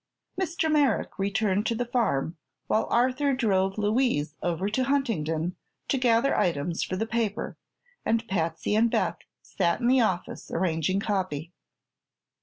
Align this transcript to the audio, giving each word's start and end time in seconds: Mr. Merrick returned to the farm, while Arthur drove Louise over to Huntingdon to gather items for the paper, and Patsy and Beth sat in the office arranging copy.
Mr. 0.35 0.71
Merrick 0.71 1.19
returned 1.19 1.67
to 1.67 1.75
the 1.75 1.85
farm, 1.85 2.35
while 2.65 2.87
Arthur 2.89 3.35
drove 3.35 3.77
Louise 3.77 4.33
over 4.41 4.67
to 4.67 4.85
Huntingdon 4.85 5.55
to 5.89 5.97
gather 5.99 6.35
items 6.35 6.81
for 6.81 6.95
the 6.95 7.05
paper, 7.05 7.55
and 8.03 8.27
Patsy 8.27 8.73
and 8.75 8.89
Beth 8.89 9.19
sat 9.43 9.79
in 9.79 9.85
the 9.85 10.01
office 10.01 10.49
arranging 10.49 10.99
copy. 10.99 11.53